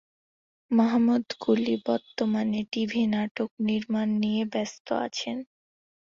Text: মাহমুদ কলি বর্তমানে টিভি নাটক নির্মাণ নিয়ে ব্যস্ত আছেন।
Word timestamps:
মাহমুদ 0.71 1.25
কলি 1.41 1.75
বর্তমানে 1.85 2.59
টিভি 2.71 3.03
নাটক 3.13 3.49
নির্মাণ 3.67 4.07
নিয়ে 4.21 4.43
ব্যস্ত 4.53 4.87
আছেন। 5.05 5.37